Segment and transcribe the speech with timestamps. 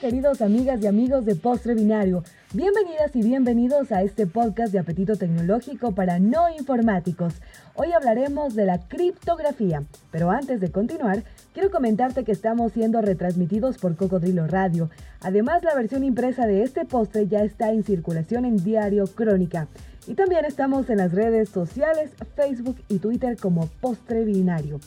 [0.00, 2.24] queridos amigas y amigos de Postre Binario.
[2.54, 7.34] Bienvenidas y bienvenidos a este podcast de apetito tecnológico para no informáticos.
[7.74, 11.22] Hoy hablaremos de la criptografía, pero antes de continuar,
[11.52, 14.88] quiero comentarte que estamos siendo retransmitidos por Cocodrilo Radio.
[15.20, 19.68] Además, la versión impresa de este postre ya está en circulación en Diario Crónica.
[20.06, 24.80] Y también estamos en las redes sociales, Facebook y Twitter como Postre Binario.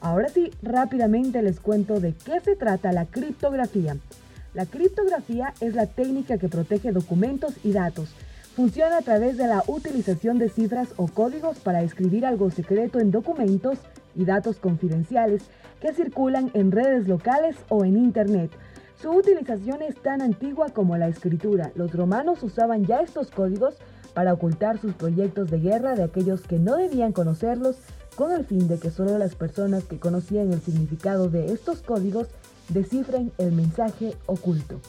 [0.00, 3.96] Ahora sí, rápidamente les cuento de qué se trata la criptografía.
[4.52, 8.08] La criptografía es la técnica que protege documentos y datos.
[8.56, 13.12] Funciona a través de la utilización de cifras o códigos para escribir algo secreto en
[13.12, 13.78] documentos
[14.16, 15.44] y datos confidenciales
[15.80, 18.50] que circulan en redes locales o en Internet.
[19.00, 21.70] Su utilización es tan antigua como la escritura.
[21.76, 23.76] Los romanos usaban ya estos códigos
[24.14, 27.76] para ocultar sus proyectos de guerra de aquellos que no debían conocerlos
[28.16, 32.26] con el fin de que solo las personas que conocían el significado de estos códigos
[32.70, 34.80] descifren el mensaje oculto.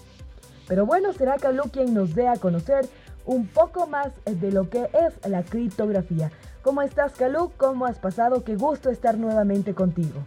[0.67, 2.87] Pero bueno, será Calú quien nos dé a conocer
[3.25, 6.31] un poco más de lo que es la criptografía.
[6.61, 7.51] ¿Cómo estás, Calú?
[7.57, 8.43] ¿Cómo has pasado?
[8.43, 10.21] Qué gusto estar nuevamente contigo.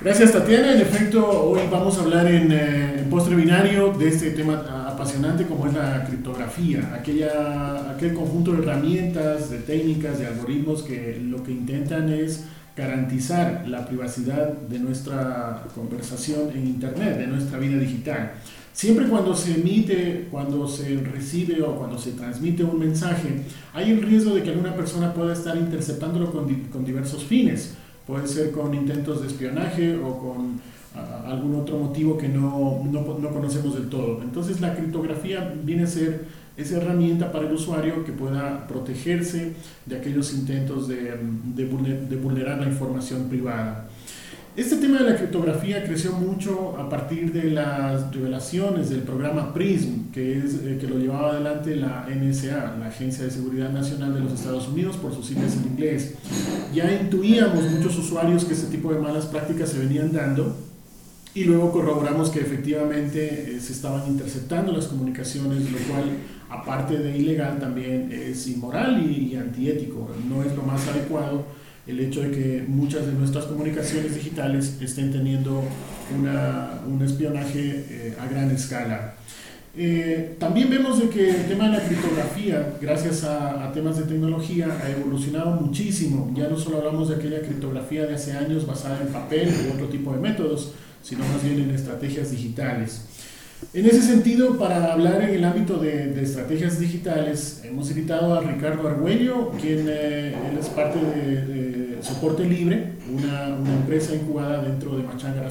[0.00, 4.88] Gracias Tatiana, en efecto hoy vamos a hablar en, eh, postre binario de este tema
[4.88, 11.20] apasionante como es la criptografía, aquella, aquel conjunto de herramientas, de técnicas, de algoritmos que
[11.22, 17.78] lo que intentan es garantizar la privacidad de nuestra conversación en Internet, de nuestra vida
[17.78, 18.32] digital.
[18.72, 23.42] Siempre cuando se emite, cuando se recibe o cuando se transmite un mensaje,
[23.74, 27.74] hay el riesgo de que alguna persona pueda estar interceptándolo con, con diversos fines
[28.06, 30.60] puede ser con intentos de espionaje o con
[31.26, 34.20] algún otro motivo que no, no, no, conocemos del todo.
[34.22, 39.52] Entonces la criptografía viene a ser esa herramienta para el usuario que pueda protegerse
[39.86, 41.16] de aquellos intentos de,
[41.54, 43.88] de vulnerar la información privada.
[44.54, 50.10] Este tema de la criptografía creció mucho a partir de las revelaciones del programa PRISM,
[50.12, 54.20] que, es, eh, que lo llevaba adelante la NSA, la Agencia de Seguridad Nacional de
[54.20, 56.16] los Estados Unidos, por sus siglas en inglés.
[56.74, 60.54] Ya intuíamos muchos usuarios que este tipo de malas prácticas se venían dando
[61.34, 66.04] y luego corroboramos que efectivamente eh, se estaban interceptando las comunicaciones, lo cual,
[66.52, 70.10] aparte de ilegal, también es inmoral y, y antiético.
[70.28, 71.44] No es lo más adecuado
[71.86, 75.64] el hecho de que muchas de nuestras comunicaciones digitales estén teniendo
[76.16, 79.14] una, un espionaje eh, a gran escala.
[79.74, 84.04] Eh, también vemos de que el tema de la criptografía, gracias a, a, temas de
[84.04, 86.30] tecnología, ha evolucionado muchísimo.
[86.36, 89.86] Ya no solo hablamos de aquella criptografía de hace años basada en papel u otro
[89.86, 93.06] tipo de métodos, sino más bien en estrategias digitales.
[93.74, 98.86] En ese sentido, para hablar en el ámbito de, estrategias digitales, hemos invitado a Ricardo
[98.86, 105.48] Argüello, quien eh, es parte de, Soporte Libre, una, empresa incubada dentro de Machanga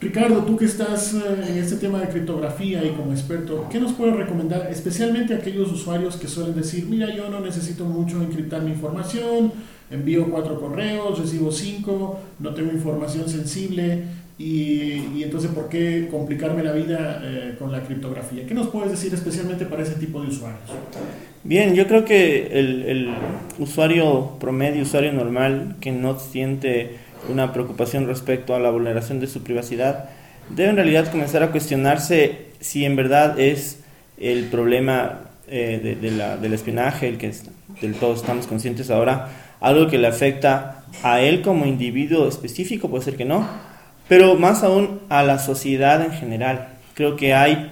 [0.00, 1.18] Ricardo, tú que estás eh,
[1.48, 5.72] en este tema de criptografía y como experto, ¿qué nos puedes recomendar especialmente a aquellos
[5.72, 9.52] usuarios que suelen decir, mira, yo no necesito mucho encriptar mi información,
[9.90, 14.04] envío cuatro correos, recibo cinco, no tengo información sensible,
[14.38, 18.46] y, entonces, ¿por qué complicarme la vida eh, con la criptografía?
[18.46, 20.60] ¿Qué nos puedes decir especialmente para ese tipo de usuarios?
[21.42, 23.10] Bien, yo creo que el,
[23.58, 26.98] usuario promedio, usuario normal, que no siente
[27.28, 30.10] una preocupación respecto a la vulneración de su privacidad,
[30.50, 33.80] debe en realidad comenzar a cuestionarse si en verdad es
[34.18, 35.96] el problema eh,
[36.40, 37.32] del espionaje, el que
[37.80, 43.02] del todo estamos conscientes ahora, algo que le afecta a él como individuo específico, puede
[43.02, 43.48] ser que no,
[44.08, 46.68] pero más aún a la sociedad en general.
[46.94, 47.70] Creo que hay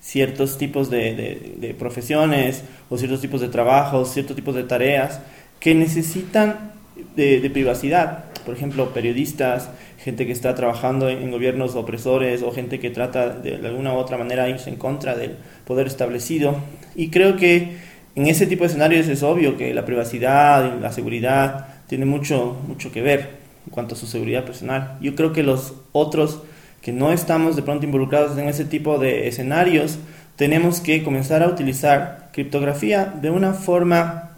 [0.00, 5.20] ciertos tipos de, profesiones o ciertos tipos de trabajos, ciertos tipos de tareas
[5.58, 6.72] que necesitan
[7.16, 8.24] de, privacidad.
[8.44, 13.56] Por ejemplo, periodistas, gente que está trabajando en, gobiernos opresores o gente que trata de,
[13.56, 16.56] alguna u otra manera irse en contra del poder establecido.
[16.94, 17.76] Y creo que
[18.14, 22.56] en ese tipo de escenarios es obvio que la privacidad y la seguridad tiene mucho,
[22.66, 24.96] mucho que ver en cuanto a su seguridad personal.
[25.02, 26.40] Yo creo que los otros
[26.80, 29.98] que no estamos de pronto involucrados en ese tipo de escenarios,
[30.36, 34.30] tenemos que comenzar a utilizar criptografía de una forma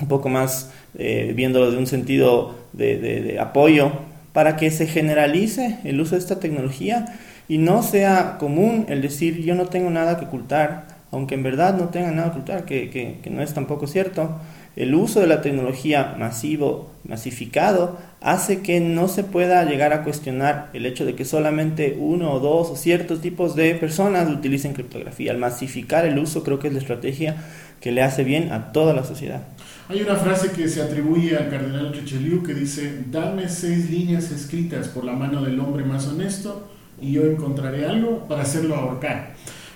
[0.00, 3.92] un poco más, eh, viéndolo de un sentido de, apoyo,
[4.32, 7.18] para que se generalice el uso de esta tecnología
[7.48, 11.76] y no sea común el decir yo no tengo nada que ocultar, aunque en verdad
[11.76, 14.40] no tenga nada que ocultar, que, que no es tampoco cierto
[14.80, 20.70] el uso de la tecnología masivo, masificado, hace que no se pueda llegar a cuestionar
[20.72, 25.32] el hecho de que solamente uno o dos o ciertos tipos de personas utilicen criptografía.
[25.32, 27.36] Al masificar el uso creo que es la estrategia
[27.78, 29.42] que le hace bien a toda la sociedad.
[29.90, 34.88] Hay una frase que se atribuye al cardenal Richelieu que dice, dame seis líneas escritas
[34.88, 36.70] por la mano del hombre más honesto
[37.02, 39.34] y yo encontraré algo para hacerlo ahorcar.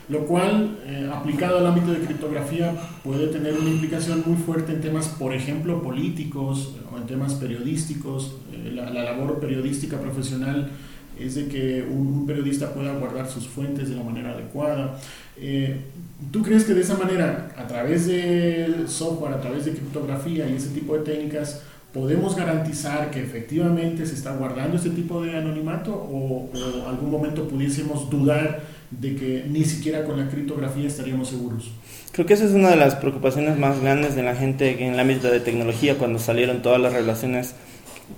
[0.09, 4.83] Lo cual, eh, aplicado al ámbito de criptografía, puede tener una implicación muy fuerte en
[4.83, 8.37] temas, por ejemplo, políticos o en temas periodísticos.
[8.53, 10.69] Eh, la, labor periodística profesional
[11.19, 14.99] es de que un, periodista pueda guardar sus fuentes de la manera adecuada.
[15.39, 15.81] Eh,
[16.31, 20.57] ¿Tú crees que de esa manera, a través del software, a través de criptografía y
[20.57, 21.63] ese tipo de técnicas,
[21.95, 27.49] podemos garantizar que efectivamente se está guardando este tipo de anonimato o, o algún momento
[27.49, 31.71] pudiésemos dudar de que ni siquiera con la criptografía estaríamos seguros?
[32.13, 35.01] Creo que esa es una de las preocupaciones más grandes de la gente en el
[35.01, 37.55] ámbito de tecnología cuando salieron todas las relaciones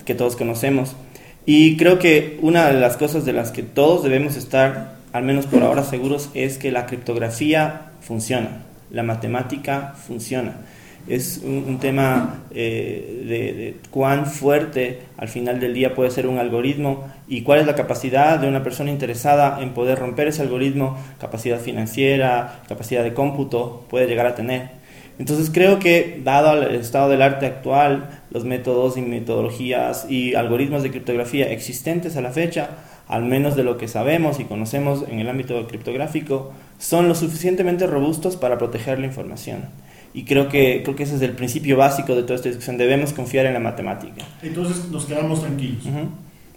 [0.04, 0.96] que todos conocemos.
[1.46, 5.46] Y creo que una de las cosas de las que todos debemos estar, al menos
[5.46, 10.56] por ahora, seguros es que la criptografía funciona, la matemática funciona
[11.08, 17.04] es un, tema eh, de, cuán fuerte al final del día puede ser un algoritmo
[17.28, 21.60] y cuál es la capacidad de una persona interesada en poder romper ese algoritmo, capacidad
[21.60, 24.70] financiera, capacidad de cómputo, puede llegar a tener.
[25.18, 30.82] Entonces creo que dado el estado del arte actual, los métodos y metodologías y algoritmos
[30.82, 32.70] de criptografía existentes a la fecha,
[33.08, 37.86] al menos de lo que sabemos y conocemos en el ámbito criptográfico, son lo suficientemente
[37.86, 39.64] robustos para proteger la información.
[40.16, 42.78] Y creo que, creo que ese es el principio básico de toda esta discusión.
[42.78, 44.24] Debemos confiar en la matemática.
[44.42, 45.84] Entonces nos quedamos tranquilos.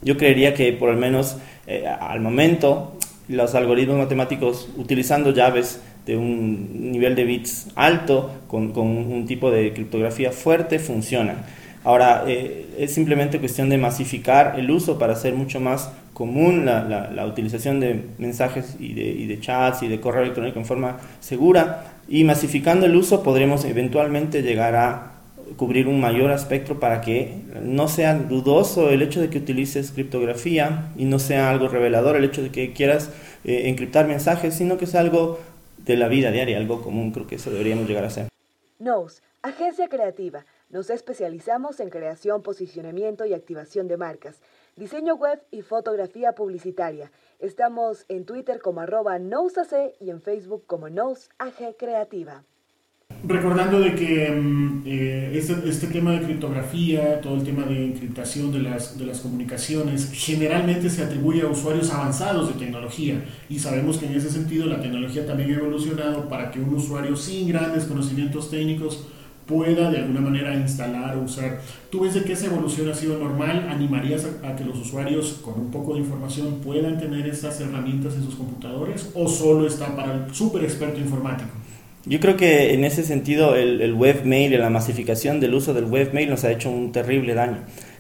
[0.01, 1.35] Yo creería que por lo menos
[1.67, 2.97] eh, al momento
[3.27, 9.51] los algoritmos matemáticos utilizando llaves de un nivel de bits alto con, con un tipo
[9.51, 11.44] de criptografía fuerte funcionan.
[11.83, 16.83] Ahora, eh, es simplemente cuestión de masificar el uso para hacer mucho más común la,
[16.85, 20.65] la, la utilización de mensajes y de, y de, chats y de correo electrónico en
[20.65, 25.11] forma segura y masificando el uso podremos eventualmente llegar a
[25.57, 30.91] cubrir un mayor espectro para que no sea dudoso el hecho de que utilices criptografía
[30.97, 33.11] y no sea algo revelador el hecho de que quieras
[33.44, 35.39] eh, encriptar mensajes, sino que sea algo
[35.77, 38.27] de la vida diaria, algo común, creo que eso deberíamos llegar a ser.
[38.79, 44.39] Nos, agencia creativa, nos especializamos en creación, posicionamiento y activación de marcas,
[44.80, 51.78] diseño web y fotografía publicitaria Estamos en Twitter como arroba y en Facebook como NoseAG
[51.78, 52.44] Creativa.
[53.24, 58.52] Recordando de que mm, eh, este, este, tema de criptografía, todo el tema de encriptación
[58.52, 63.98] de las, de las comunicaciones, generalmente se atribuye a usuarios avanzados de tecnología y sabemos
[63.98, 67.86] que en ese sentido la tecnología también ha evolucionado para que un usuario sin grandes
[67.86, 69.08] conocimientos técnicos
[69.50, 71.60] pueda de alguna manera instalar o usar.
[71.90, 73.68] ¿Tú ves de que esa evolución ha sido normal?
[73.69, 78.24] ¿Animarías a, que los usuarios con un poco de información puedan tener estas herramientas en
[78.24, 81.50] sus computadores o solo está para el súper experto informático?
[82.06, 85.86] Yo creo que en ese sentido el, el webmail y la masificación del uso del
[85.86, 87.57] webmail nos ha hecho un terrible daño.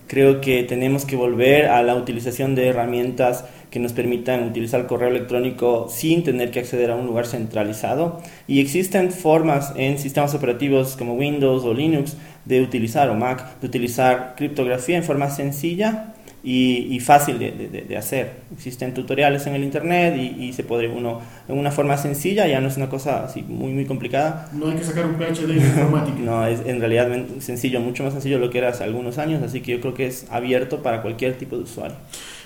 [0.09, 4.87] Creo que tenemos que volver a la utilización de herramientas que nos permitan utilizar el
[4.87, 8.19] correo electrónico sin tener que acceder a un lugar centralizado.
[8.47, 13.67] Y existen formas en sistemas operativos como Windows o Linux de utilizar, o Mac, de
[13.67, 18.31] utilizar criptografía en forma sencilla y, fácil de, hacer.
[18.53, 22.67] Existen tutoriales en el internet y, se puede uno en una forma sencilla, ya no
[22.67, 24.49] es una cosa así muy muy complicada.
[24.53, 26.17] No hay que sacar un PhD en informática.
[26.19, 27.09] no, es en realidad
[27.39, 29.93] sencillo, mucho más sencillo de lo que era hace algunos años, así que yo creo
[29.93, 31.95] que es abierto para cualquier tipo de usuario.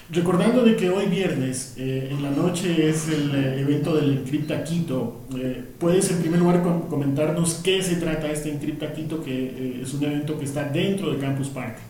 [0.10, 4.64] Recordando de que hoy viernes eh, en la noche es el eh, evento del Encripta
[4.64, 9.94] Quito, eh, ¿puedes en primer lugar comentarnos qué se trata este Encripta Quito, que es
[9.94, 11.82] un evento que está dentro de Campus Party?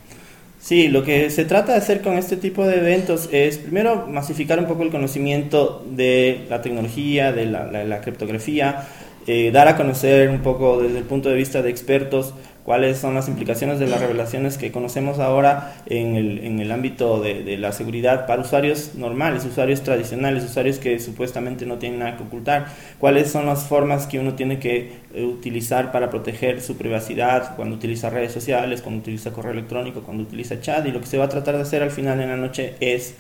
[0.64, 4.60] Sí, lo que se trata de hacer con este tipo de eventos es primero masificar
[4.60, 8.88] un poco el conocimiento de la tecnología, de la, criptografía,
[9.28, 13.14] eh, dar a conocer un poco desde el punto de vista de expertos cuáles son
[13.14, 17.58] las implicaciones de las revelaciones que conocemos ahora en el, en el ámbito de, de,
[17.58, 22.68] la seguridad para usuarios normales, usuarios tradicionales, usuarios que supuestamente no tienen nada que ocultar,
[23.00, 27.76] cuáles son las formas que uno tiene que eh, utilizar para proteger su privacidad cuando
[27.76, 31.26] utiliza redes sociales, cuando utiliza correo electrónico, cuando utiliza chat y lo que se va
[31.26, 33.16] a tratar de hacer al final en la noche es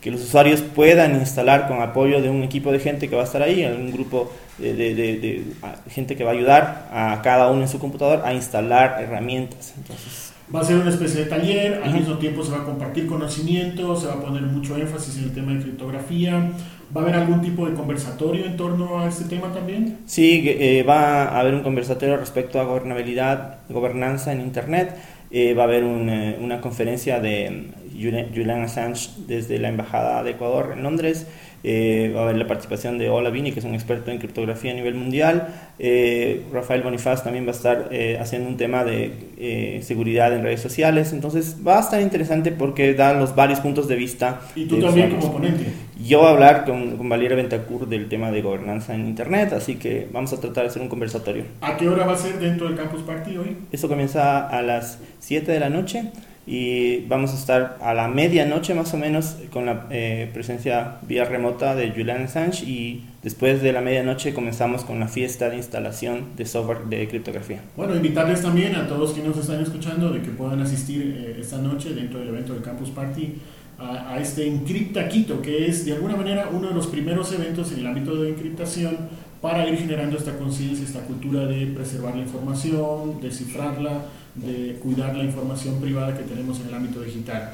[0.00, 3.24] que los usuarios puedan instalar con apoyo de un equipo de gente que va a
[3.24, 5.44] estar ahí, un grupo de, de, de,
[5.90, 9.74] gente que va a ayudar a cada uno en su computador a instalar herramientas.
[9.76, 13.06] Entonces, va a ser una especie de taller, al mismo tiempo se va a compartir
[13.06, 16.52] conocimiento, se va a poner mucho énfasis en el tema de criptografía.
[16.96, 19.98] ¿Va a haber algún tipo de conversatorio en torno a este tema también?
[20.06, 24.96] Sí, eh, va a haber un conversatorio respecto a gobernabilidad, gobernanza en Internet.
[25.30, 30.72] Eh, va a haber eh, una conferencia de Julian Assange desde la Embajada de Ecuador
[30.72, 31.26] en Londres
[31.64, 34.72] Eh, va a haber la participación de Ola Vini, que es un experto en criptografía
[34.72, 35.48] a nivel mundial.
[35.78, 40.60] Eh, Rafael Bonifaz también va a estar eh, haciendo un tema de seguridad en redes
[40.60, 41.12] sociales.
[41.12, 44.40] Entonces va a estar interesante porque da los varios puntos de vista.
[44.54, 45.66] Y tú también como ponente.
[46.04, 49.74] Yo voy a hablar con, con Valeria Ventacur del tema de gobernanza en Internet, así
[49.74, 51.44] que vamos a tratar de hacer un conversatorio.
[51.60, 53.56] ¿A qué hora va a ser dentro del Campus Party hoy?
[53.72, 56.04] Eso comienza a las 7 de la noche
[56.50, 61.26] y vamos a estar a la medianoche más o menos con la eh, presencia vía
[61.26, 66.36] remota de Julian Assange y después de la medianoche comenzamos con la fiesta de instalación
[66.38, 67.60] de software de criptografía.
[67.76, 71.58] Bueno, invitarles también a todos que nos están escuchando de que puedan asistir eh, esta
[71.58, 73.34] noche dentro del evento del Campus Party
[73.78, 77.72] a, a este Encripta Quito, que es de alguna manera uno de los primeros eventos
[77.72, 78.96] en el ámbito de encriptación
[79.40, 84.02] para ir generando esta conciencia, esta cultura de preservar la información, descifrarla,
[84.34, 87.52] de cuidar la información privada que tenemos en el ámbito digital.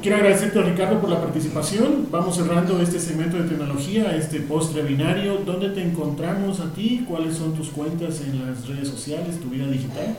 [0.00, 2.06] Quiero agradecerte, Ricardo, por la participación.
[2.10, 5.38] Vamos cerrando este segmento de tecnología, este postre binario.
[5.44, 7.04] ¿Dónde te encontramos a ti?
[7.08, 10.16] ¿Cuáles son tus cuentas en las redes sociales, tu vida digital?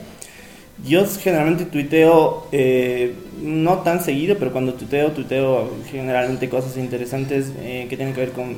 [0.84, 7.86] Yo generalmente tuiteo, eh, no tan seguido, pero cuando tuiteo, tuiteo generalmente cosas interesantes eh,
[7.88, 8.56] que tienen que ver con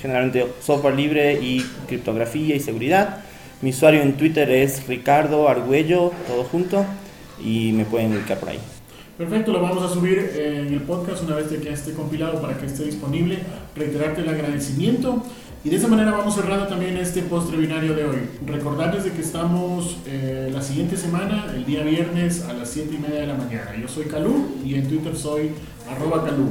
[0.00, 3.22] generalmente software libre y criptografía y seguridad.
[3.60, 6.84] Mi usuario en Twitter es Ricardo Argüello, todo junto,
[7.42, 8.58] y me pueden ubicar por ahí.
[9.16, 12.66] Perfecto, lo vamos a subir en el podcast una vez que esté compilado para que
[12.66, 13.38] esté disponible.
[13.76, 15.22] Reiterarte el agradecimiento.
[15.64, 18.28] Y de esa manera vamos cerrando también este postre binario de hoy.
[18.46, 22.98] Recordarles de que estamos eh, la siguiente semana, el día viernes a las 7 y
[22.98, 23.76] media de la mañana.
[23.80, 25.52] Yo soy Calú y en Twitter soy
[25.88, 26.50] arroba Calú.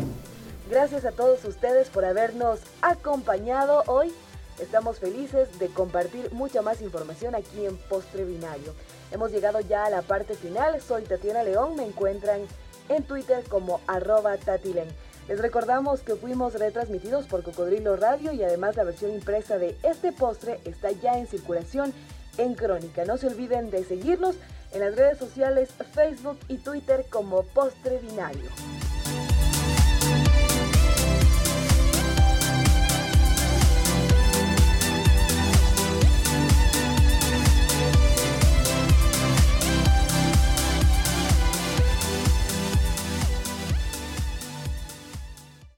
[0.70, 4.13] Gracias a todos ustedes por habernos acompañado hoy
[4.62, 8.75] Estamos felices de compartir mucha más información aquí en Postre Binario.
[9.12, 10.80] Hemos llegado ya a la parte final.
[10.82, 11.75] Soy Tatiana León.
[11.75, 12.41] Me encuentran
[12.88, 14.88] en Twitter como arroba tatilen.
[15.28, 20.12] Les recordamos que fuimos retransmitidos por Cocodrilo Radio y además la versión impresa de este
[20.12, 21.94] postre está ya en circulación
[22.38, 23.06] en Crónica.
[23.06, 24.36] No se olviden de seguirnos
[24.74, 28.50] en las redes sociales Facebook y Twitter como Postre Binario.